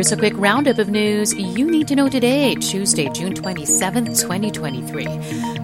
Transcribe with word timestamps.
Here's 0.00 0.12
a 0.12 0.16
quick 0.16 0.32
roundup 0.38 0.78
of 0.78 0.88
news 0.88 1.34
you 1.34 1.70
need 1.70 1.86
to 1.88 1.94
know 1.94 2.08
today, 2.08 2.54
Tuesday, 2.54 3.10
June 3.10 3.34
27, 3.34 4.06
2023. 4.06 5.04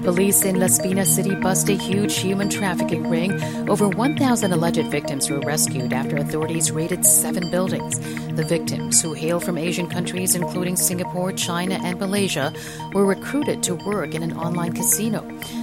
Police 0.03 0.45
in 0.45 0.61
Las 0.61 0.79
Piñas 0.79 1.07
City 1.07 1.35
bust 1.37 1.71
a 1.71 1.73
huge 1.73 2.19
human 2.19 2.51
trafficking 2.51 3.09
ring. 3.09 3.41
Over 3.67 3.89
1,000 3.89 4.53
alleged 4.53 4.89
victims 4.89 5.31
were 5.31 5.41
rescued 5.41 5.93
after 5.95 6.17
authorities 6.17 6.71
raided 6.71 7.07
seven 7.07 7.51
buildings. 7.51 7.99
The 8.37 8.45
victims, 8.45 9.01
who 9.01 9.15
hail 9.15 9.41
from 9.41 9.57
Asian 9.57 9.89
countries 9.89 10.35
including 10.35 10.77
Singapore, 10.77 11.33
China, 11.33 11.81
and 11.83 11.99
Malaysia, 11.99 12.53
were 12.93 13.07
recruited 13.07 13.63
to 13.63 13.75
work 13.75 14.15
in 14.15 14.23
an 14.23 14.37
online 14.37 14.75
casino. 14.75 15.23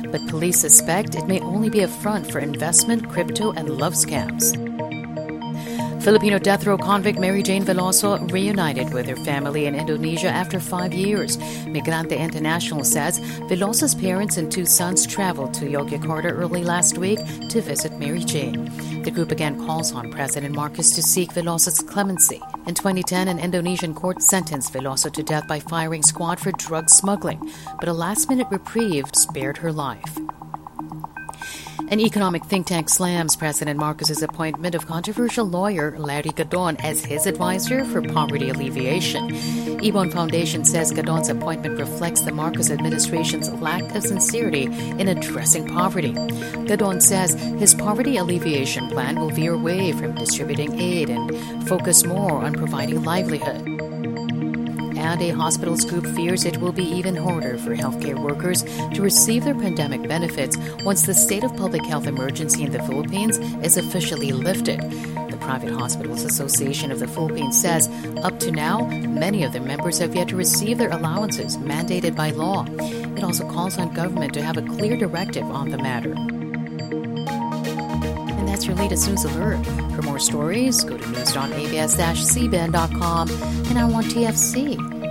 But 0.10 0.28
police 0.30 0.60
suspect 0.60 1.14
it 1.14 1.28
may 1.28 1.42
only 1.42 1.70
be 1.70 1.82
a 1.82 1.88
front 1.88 2.32
for 2.32 2.40
investment, 2.40 3.08
crypto, 3.10 3.52
and 3.52 3.70
love 3.70 3.94
scams. 3.94 4.63
Filipino 6.04 6.38
death 6.38 6.66
row 6.66 6.78
convict 6.78 7.18
Mary 7.18 7.42
Jane 7.42 7.64
Veloso 7.64 8.30
reunited 8.30 8.94
with 8.94 9.08
her 9.08 9.16
family 9.16 9.68
in 9.68 9.74
Indonesia 9.74 10.28
after 10.28 10.60
five 10.60 10.94
years. 10.94 11.38
Migrante 11.66 12.20
International 12.20 12.84
says 12.84 13.22
Veloso's 13.48 13.96
parents 13.96 14.36
and 14.36 14.52
two 14.52 14.66
sons 14.66 15.08
traveled 15.08 15.54
to 15.54 15.64
Yogyakarta 15.64 16.30
early 16.30 16.66
last 16.66 16.98
week 16.98 17.20
to 17.48 17.62
visit 17.62 17.98
Mary 18.00 18.20
Jane. 18.20 18.66
The 19.04 19.12
group 19.12 19.32
again 19.32 19.66
calls 19.66 19.94
on 19.94 20.12
President 20.12 20.54
Marcos 20.54 20.92
to 20.92 21.02
seek 21.02 21.32
Veloso's 21.32 21.80
clemency. 21.80 22.42
In 22.68 22.76
2010, 22.76 23.30
an 23.30 23.40
Indonesian 23.40 23.94
court 23.94 24.22
sentenced 24.22 24.74
Veloso 24.74 25.10
to 25.10 25.24
death 25.24 25.48
by 25.48 25.62
firing 25.62 26.04
squad 26.04 26.38
for 26.38 26.52
drug 26.52 26.90
smuggling, 26.90 27.50
but 27.80 27.88
a 27.88 27.94
last 27.94 28.28
minute 28.28 28.48
reprieve 28.52 29.06
spared 29.16 29.56
her 29.56 29.72
life. 29.72 30.20
An 31.90 32.00
economic 32.00 32.46
think 32.46 32.68
tank 32.68 32.90
slams 32.90 33.36
President 33.36 33.80
Marcos's 33.80 34.24
appointment 34.24 34.74
of 34.74 34.88
controversial 34.88 35.46
lawyer 35.46 35.98
Larry 35.98 36.32
Gadon 36.32 36.76
as 36.84 37.04
his 37.04 37.28
advisor 37.28 37.86
for 37.86 38.02
poverty 38.02 38.50
alleviation. 38.50 39.30
IBON 39.84 40.12
Foundation 40.12 40.64
says 40.66 40.92
Gadon's 40.92 41.30
appointment 41.30 41.78
reflects 41.80 42.22
the 42.22 42.32
Marcos 42.32 42.72
administration's 42.72 43.52
lack 43.54 43.84
of 43.96 44.04
sincerity 44.04 44.64
in 44.64 45.08
addressing 45.10 45.68
poverty. 45.68 46.14
Gadon 46.14 47.02
says 47.02 47.34
his 47.60 47.76
poverty 47.76 48.18
alleviation 48.18 48.90
plan 48.90 49.20
will 49.20 49.30
veer 49.30 49.54
away 49.54 49.92
from 49.92 50.16
distributing 50.16 50.80
aid 50.80 51.10
and 51.10 51.68
focus 51.68 52.06
more 52.06 52.44
on 52.44 52.54
providing 52.54 53.04
livelihood 53.04 53.74
and 55.04 55.22
a 55.22 55.30
hospitals 55.30 55.84
group 55.84 56.06
fears 56.16 56.46
it 56.46 56.58
will 56.58 56.72
be 56.72 56.86
even 56.86 57.14
harder 57.16 57.58
for 57.58 57.76
healthcare 57.76 58.18
workers 58.18 58.64
to 58.94 59.02
receive 59.02 59.44
their 59.44 59.54
pandemic 59.54 60.08
benefits 60.08 60.58
once 60.86 61.06
the 61.06 61.14
state 61.14 61.44
of 61.44 61.56
public 61.58 61.84
health 61.86 62.08
emergency 62.08 62.64
in 62.64 62.72
the 62.72 62.82
Philippines 62.84 63.38
is 63.66 63.76
officially 63.76 64.32
lifted. 64.32 64.80
The 65.30 65.38
Private 65.42 65.74
Hospitals 65.74 66.24
Association 66.24 66.90
of 66.90 67.00
the 67.00 67.08
Philippines 67.08 67.60
says 67.60 67.90
up 68.24 68.40
to 68.40 68.52
now, 68.52 68.88
many 68.88 69.44
of 69.44 69.52
their 69.52 69.62
members 69.62 70.00
have 70.00 70.16
yet 70.16 70.30
to 70.30 70.38
receive 70.38 70.78
their 70.78 70.92
allowances 70.92 71.58
mandated 71.58 72.16
by 72.16 72.32
law. 72.32 72.66
It 72.80 73.24
also 73.24 73.50
calls 73.52 73.78
on 73.78 73.94
government 73.94 74.34
to 74.36 74.42
have 74.42 74.58
a 74.58 74.62
clear 74.62 74.96
directive 74.96 75.44
on 75.44 75.70
the 75.70 75.78
matter. 75.78 76.43
Your 78.66 78.76
latest 78.76 79.10
news 79.10 79.26
alert. 79.26 79.66
For 79.96 80.04
more 80.04 80.20
stories, 80.20 80.84
go 80.84 80.98
to 80.98 81.08
news.abs-cbn.com 81.10 83.30
and 83.30 83.78
iWantTFC 83.78 85.03